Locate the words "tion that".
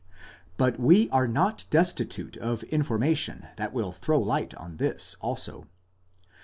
3.15-3.71